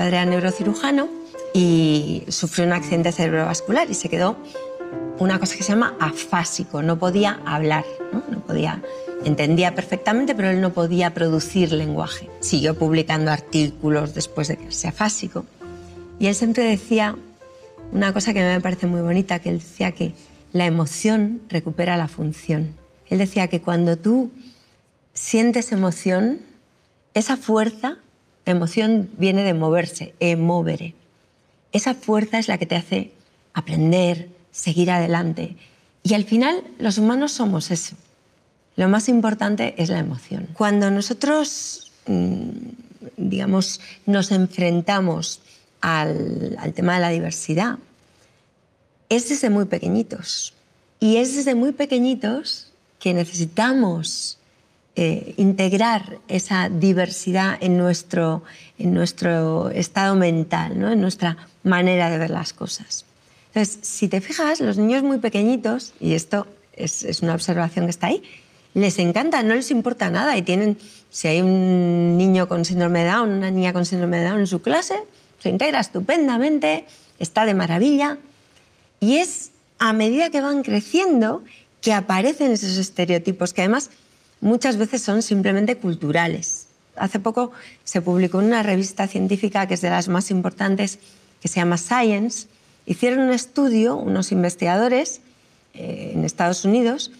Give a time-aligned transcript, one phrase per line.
[0.00, 1.10] padre era neurocirujano
[1.52, 4.38] y sufrió un accidente cerebrovascular y se quedó
[5.18, 8.82] una cosa que se llama afásico, no podía hablar, no, no podía
[9.26, 12.30] entendía perfectamente, pero él no podía producir lenguaje.
[12.40, 15.44] Siguió publicando artículos después de que sea afásico.
[16.18, 17.14] Y él siempre decía
[17.92, 20.14] una cosa que me parece muy bonita, que él decía que
[20.54, 22.74] la emoción recupera la función.
[23.10, 24.30] Él decía que cuando tú
[25.12, 26.40] sientes emoción,
[27.12, 27.98] esa fuerza,
[28.50, 30.94] emoción viene de moverse, emovere.
[31.72, 33.12] Esa fuerza es la que te hace
[33.54, 35.56] aprender, seguir adelante.
[36.02, 37.96] Y al final los humanos somos eso.
[38.76, 40.48] Lo más importante es la emoción.
[40.54, 42.48] Cuando nosotros, mm,
[43.16, 45.40] digamos, nos enfrentamos
[45.80, 47.78] al, tema de la diversidad,
[49.08, 50.54] es desde muy pequeñitos.
[50.98, 54.38] Y es desde muy pequeñitos que necesitamos
[54.96, 58.42] eh, integrar esa diversidad en nuestro,
[58.78, 60.90] en nuestro estado mental, ¿no?
[60.90, 63.04] en nuestra manera de ver las cosas.
[63.48, 67.90] Entonces, si te fijas, los niños muy pequeñitos, y esto es, es una observación que
[67.90, 68.22] está ahí,
[68.74, 70.78] les encanta, no les importa nada y tienen,
[71.10, 74.46] si hay un niño con síndrome de Down, una niña con síndrome de Down en
[74.46, 74.94] su clase,
[75.40, 76.84] se integra estupendamente,
[77.18, 78.18] está de maravilla
[79.00, 81.42] y es a medida que van creciendo
[81.80, 83.90] que aparecen esos estereotipos que además
[84.40, 86.66] muchas veces son simplemente culturales.
[86.96, 87.52] Hace poco
[87.84, 90.98] se publicó en una revista científica que es de las más importantes,
[91.40, 92.48] que se llama Science.
[92.86, 95.20] Hicieron un estudio, unos investigadores
[95.74, 97.12] eh, en Estados Unidos,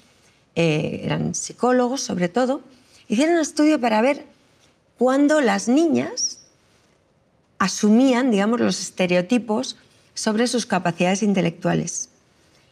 [0.56, 2.62] eh, eran psicólogos sobre todo,
[3.08, 4.24] hicieron un estudio para ver
[4.98, 6.40] cuándo las niñas
[7.58, 9.76] asumían, digamos, los estereotipos
[10.14, 12.08] sobre sus capacidades intelectuales.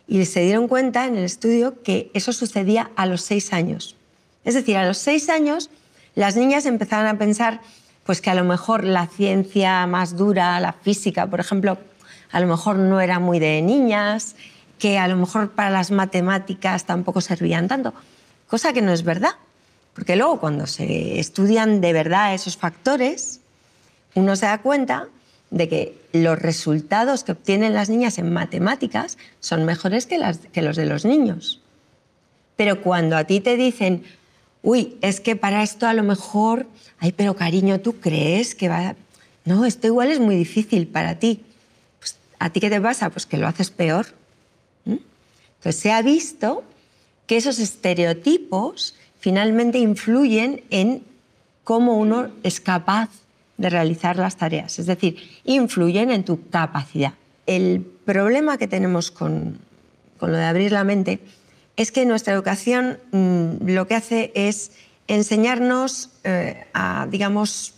[0.08, 3.97] Y se dieron cuenta en el estudio que eso sucedía a los seis años.
[4.44, 5.70] Es decir, a los seis años
[6.14, 7.60] las niñas empezaban a pensar
[8.04, 11.78] pues que a lo mejor la ciencia más dura, la física, por ejemplo,
[12.30, 14.34] a lo mejor no era muy de niñas,
[14.78, 17.92] que a lo mejor para las matemáticas tampoco servían tanto,
[18.46, 19.32] cosa que no es verdad,
[19.94, 23.40] porque luego cuando se estudian de verdad esos factores,
[24.14, 25.08] uno se da cuenta
[25.50, 30.18] de que los resultados que obtienen las niñas en matemáticas son mejores que,
[30.52, 31.60] que los de los niños.
[32.56, 34.04] Pero cuando a ti te dicen,
[34.68, 36.66] uy, es que para esto a lo mejor,
[36.98, 38.96] ay, pero cariño, ¿tú crees que va...?
[39.46, 41.40] No, esto igual es muy difícil para ti.
[41.98, 43.08] Pues, ¿A ti qué te pasa?
[43.08, 44.08] Pues que lo haces peor.
[44.84, 46.64] Entonces se ha visto
[47.26, 51.02] que esos estereotipos finalmente influyen en
[51.64, 53.08] cómo uno es capaz
[53.56, 57.14] de realizar las tareas, es decir, influyen en tu capacidad.
[57.46, 59.58] El problema que tenemos con,
[60.20, 61.20] lo de abrir la mente
[61.78, 64.72] es que nuestra educación mm, lo que hace es
[65.06, 67.74] enseñarnos eh, a, digamos,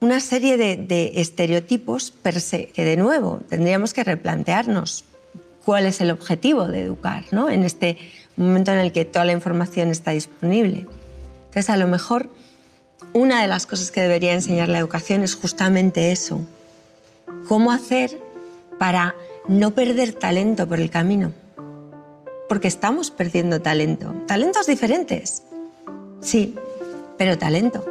[0.00, 5.04] una serie de, estereotipos per que de nuevo tendríamos que replantearnos
[5.64, 7.50] cuál es el objetivo de educar, ¿no?
[7.50, 7.98] En este
[8.36, 10.86] momento en el que toda la información está disponible.
[11.48, 12.30] Entonces, a lo mejor
[13.12, 16.40] una de las cosas que debería enseñar la educación es justamente eso.
[17.48, 18.18] Cómo hacer
[18.78, 19.14] para
[19.46, 21.32] no perder talento por el camino.
[22.54, 24.14] Porque estamos perdiendo talento.
[24.28, 25.42] Talentos diferentes.
[26.20, 26.54] Sí,
[27.18, 27.84] pero talento.